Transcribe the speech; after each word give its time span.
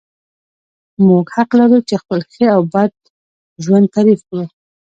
موږ 1.07 1.25
حق 1.35 1.49
لرو 1.59 1.79
چې 1.87 1.95
خپل 2.01 2.19
ښه 2.31 2.45
او 2.55 2.61
بد 2.73 2.91
ژوند 3.63 3.85
تعریف 3.95 4.21
کړو. 4.29 4.45